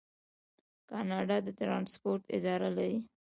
کاناډا 0.89 1.37
د 1.45 1.47
ټرانسپورټ 1.59 2.21
اداره 2.37 2.69
لري. 2.77 2.99